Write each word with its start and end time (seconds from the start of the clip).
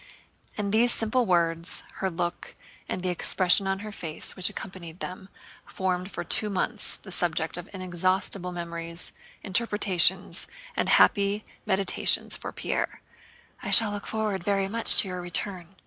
And 0.57 0.71
these 0.73 0.91
simple 0.91 1.27
words, 1.27 1.83
her 1.97 2.09
look, 2.09 2.55
and 2.89 3.03
the 3.03 3.09
expression 3.11 3.67
on 3.67 3.81
her 3.85 3.91
face 3.91 4.35
which 4.35 4.49
accompanied 4.49 4.99
them, 4.99 5.29
formed 5.63 6.09
for 6.09 6.23
two 6.23 6.49
months 6.49 6.97
the 6.97 7.11
subject 7.11 7.55
of 7.55 7.69
inexhaustible 7.71 8.51
memories, 8.51 9.11
interpretations, 9.43 10.47
and 10.75 10.89
happy 10.89 11.45
meditations 11.67 12.35
for 12.35 12.51
Pierre. 12.51 12.99
"'I 13.61 13.69
shall 13.69 13.91
look 13.91 14.07
forward 14.07 14.43
very 14.43 14.67
much 14.67 14.95
to 14.95 15.07
your 15.07 15.21
return.... 15.21 15.75